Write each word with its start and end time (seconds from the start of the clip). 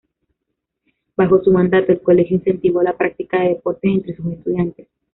Bajo 1.15 1.43
su 1.43 1.51
mandato, 1.51 1.91
el 1.91 2.01
colegio 2.01 2.37
incentivó 2.37 2.81
la 2.81 2.97
práctica 2.97 3.39
de 3.39 3.49
deportes 3.49 3.91
entre 3.91 4.15
sus 4.15 4.25
estudiantes. 4.33 4.87